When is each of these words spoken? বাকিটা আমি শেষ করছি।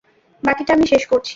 বাকিটা 0.43 0.71
আমি 0.73 0.85
শেষ 0.87 1.03
করছি। 1.05 1.29